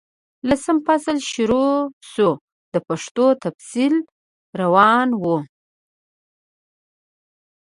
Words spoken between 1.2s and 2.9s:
شروع شو، د